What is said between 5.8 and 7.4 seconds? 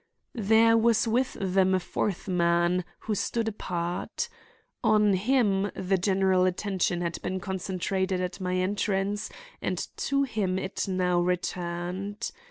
general attention had been